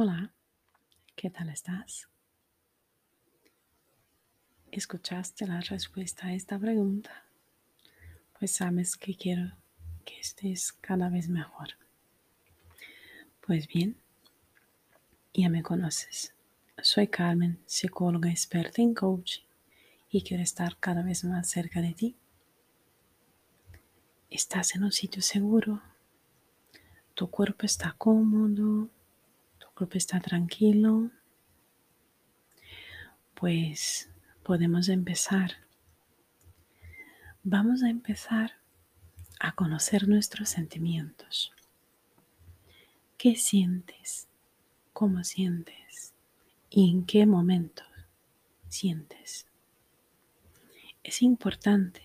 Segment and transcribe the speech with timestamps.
[0.00, 0.32] Hola,
[1.16, 2.08] ¿qué tal estás?
[4.70, 7.24] ¿Escuchaste la respuesta a esta pregunta?
[8.38, 9.56] Pues sabes que quiero
[10.04, 11.70] que estés cada vez mejor.
[13.44, 13.96] Pues bien,
[15.34, 16.32] ya me conoces.
[16.80, 19.42] Soy Carmen, psicóloga experta en coaching
[20.10, 22.16] y quiero estar cada vez más cerca de ti.
[24.30, 25.82] Estás en un sitio seguro,
[27.14, 28.90] tu cuerpo está cómodo,
[29.78, 31.12] cuerpo está tranquilo.
[33.34, 34.10] Pues
[34.42, 35.52] podemos empezar.
[37.44, 38.54] Vamos a empezar
[39.38, 41.52] a conocer nuestros sentimientos.
[43.16, 44.26] ¿Qué sientes?
[44.92, 46.12] ¿Cómo sientes?
[46.70, 47.84] ¿Y en qué momento
[48.68, 49.46] sientes?
[51.04, 52.02] Es importante.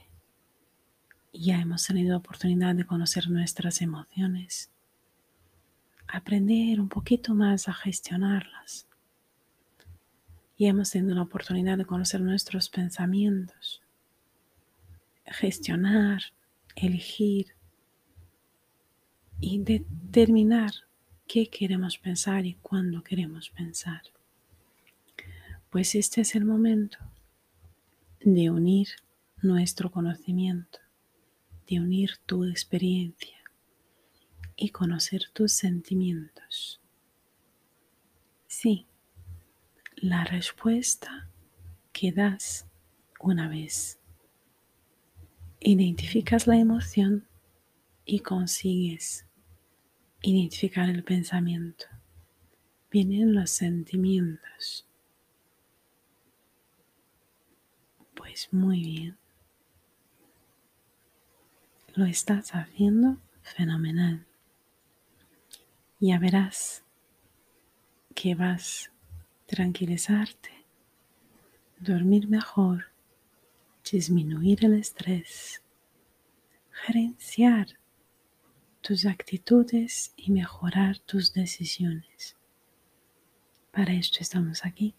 [1.33, 4.69] Ya hemos tenido oportunidad de conocer nuestras emociones,
[6.07, 8.87] aprender un poquito más a gestionarlas.
[10.57, 13.81] Y hemos tenido la oportunidad de conocer nuestros pensamientos,
[15.25, 16.21] gestionar,
[16.75, 17.55] elegir
[19.39, 20.71] y determinar
[21.27, 24.01] qué queremos pensar y cuándo queremos pensar.
[25.69, 26.99] Pues este es el momento
[28.21, 28.89] de unir
[29.41, 30.79] nuestro conocimiento,
[31.67, 33.42] de unir tu experiencia
[34.63, 36.79] y conocer tus sentimientos.
[38.47, 38.87] Sí,
[39.97, 41.27] la respuesta
[41.91, 42.65] que das
[43.19, 43.99] una vez.
[45.59, 47.27] Identificas la emoción
[48.05, 49.25] y consigues
[50.21, 51.85] identificar el pensamiento.
[52.89, 54.87] Vienen los sentimientos.
[58.15, 59.17] Pues muy bien.
[61.95, 64.25] Lo estás haciendo fenomenal.
[66.05, 66.83] Ya verás
[68.13, 70.51] que vas a tranquilizarte,
[71.79, 72.91] dormir mejor,
[73.89, 75.63] disminuir el estrés,
[76.71, 77.79] gerenciar
[78.81, 82.35] tus actitudes y mejorar tus decisiones.
[83.71, 84.93] Para esto estamos aquí.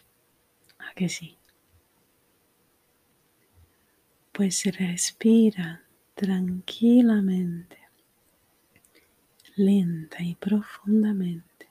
[0.78, 1.36] ¿A que sí?
[4.32, 5.84] Pues respira
[6.14, 7.83] tranquilamente,
[9.56, 11.68] lenta y profundamente.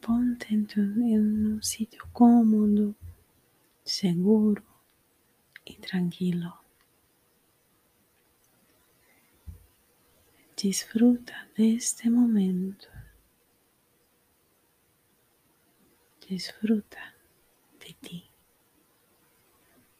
[0.00, 2.94] Ponte en, en un sitio cómodo,
[3.82, 4.62] seguro
[5.64, 6.60] y tranquilo.
[10.56, 12.88] Disfruta de este momento.
[16.28, 17.14] Disfruta
[17.78, 18.30] de ti,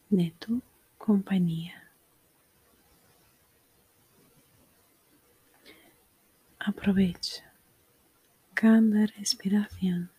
[0.09, 0.63] de tu
[0.99, 1.86] compañía.
[6.69, 7.45] Aprovecha.
[8.53, 10.11] Cada respiración,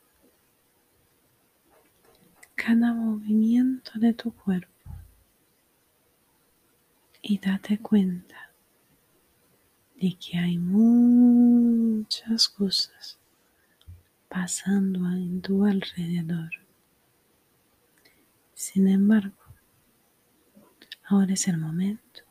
[2.56, 4.72] cada movimiento de tu cuerpo.
[7.22, 8.54] Y date cuenta
[10.00, 13.20] de que hay muchas cosas
[14.30, 16.52] pasando en tu alrededor.
[18.54, 19.36] Sin embargo,
[21.04, 22.22] ahora es el momento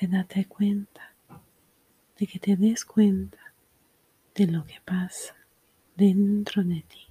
[0.00, 1.07] de darte cuenta,
[2.18, 3.38] de que te des cuenta
[4.34, 5.36] de lo que pasa
[5.96, 7.06] dentro de ti.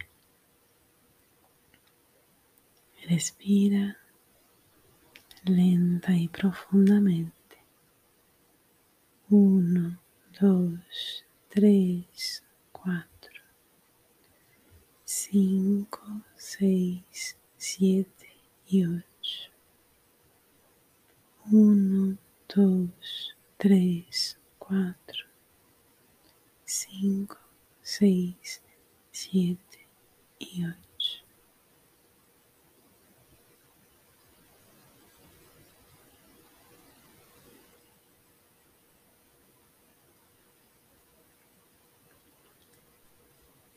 [3.08, 3.98] Respira
[5.46, 7.34] lenta y profundamente.
[9.30, 10.00] Uno,
[10.40, 13.42] dos, tres, cuatro,
[15.06, 18.30] cinco, seis, siete
[18.68, 19.52] y ocho.
[21.52, 22.18] Uno,
[22.54, 24.37] dos, tres,
[24.68, 25.24] cuatro,
[26.66, 27.38] cinco,
[27.82, 28.62] seis,
[29.12, 29.88] siete
[30.40, 31.24] y ocho.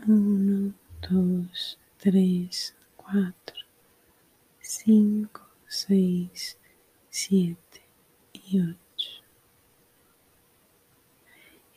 [0.09, 0.75] Uno,
[1.09, 3.57] dos, tres, cuatro,
[4.63, 6.57] cinco, seis,
[7.11, 7.83] siete
[8.33, 8.79] y ocho.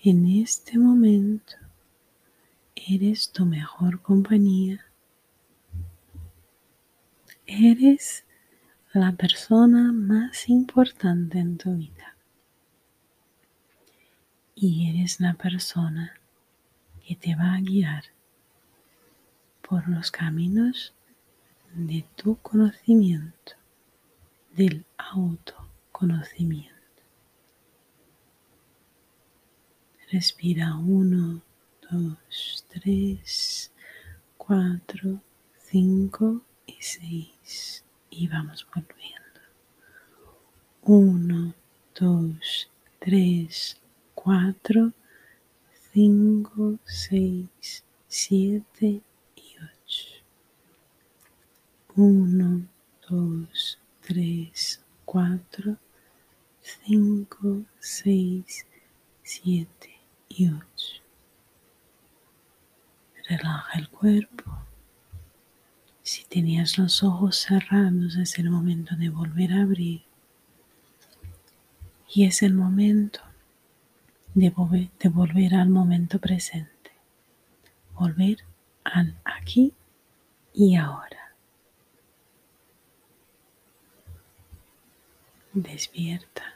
[0.06, 1.54] En este momento
[2.76, 4.86] eres tu mejor compañía.
[7.46, 8.26] Eres
[8.92, 12.18] la persona más importante en tu vida.
[14.56, 16.20] Y eres la persona
[17.08, 18.04] que te va a guiar
[19.62, 20.94] por los caminos
[21.74, 23.54] de tu conocimiento,
[24.54, 26.73] del autoconocimiento.
[30.14, 31.42] Respira uno,
[31.90, 33.72] dos, tres,
[34.38, 35.20] cuatro,
[35.58, 37.84] cinco y seis.
[38.12, 39.42] Y vamos volviendo.
[40.84, 41.56] Uno,
[42.00, 42.70] dos,
[43.00, 43.82] tres,
[44.14, 44.94] cuatro,
[45.92, 49.02] cinco, seis, siete
[49.36, 50.24] y ocho.
[51.96, 52.68] Uno,
[53.10, 55.78] dos, tres, cuatro,
[56.62, 58.68] cinco, seis,
[59.24, 59.93] siete
[63.30, 64.52] Relaja el cuerpo.
[66.02, 70.04] Si tenías los ojos cerrados es el momento de volver a abrir.
[72.14, 73.22] Y es el momento
[74.34, 76.92] de volver, de volver al momento presente.
[77.94, 78.38] Volver
[78.84, 79.74] al aquí
[80.54, 81.34] y ahora.
[85.54, 86.53] Despierta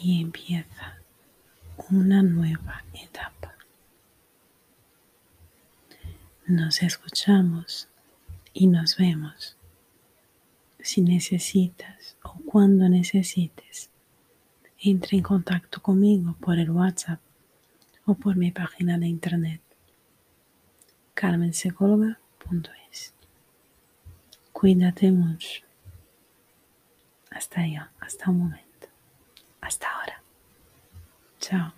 [0.00, 0.96] y empieza
[1.90, 3.54] una nueva etapa.
[6.46, 7.88] Nos escuchamos
[8.52, 9.56] y nos vemos.
[10.80, 13.90] Si necesitas o cuando necesites,
[14.78, 17.20] entre en contacto conmigo por el WhatsApp
[18.06, 19.60] o por mi página de internet
[21.12, 23.12] carmensecóloga.es.
[24.52, 25.62] Cuídate mucho.
[27.30, 28.69] Hasta allá, hasta un momento.
[29.60, 30.22] Hasta ahora.
[31.40, 31.72] Chao.